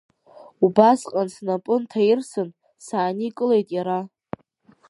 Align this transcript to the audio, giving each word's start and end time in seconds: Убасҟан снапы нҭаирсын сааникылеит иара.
Убасҟан 0.65 1.27
снапы 1.35 1.73
нҭаирсын 1.81 2.49
сааникылеит 2.85 3.67
иара. 3.77 3.99